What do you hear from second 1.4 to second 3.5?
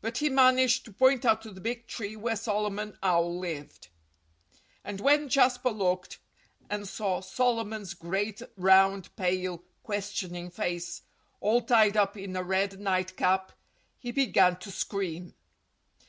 the big tree where Solomon Owl